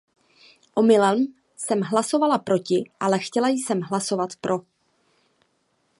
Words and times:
Omylem 0.75 1.25
jsem 1.55 1.81
hlasovala 1.81 2.37
proti, 2.37 2.91
ale 2.99 3.19
chtěla 3.19 3.49
jsem 3.49 3.81
hlasovat 3.81 4.29
pro. 4.41 4.59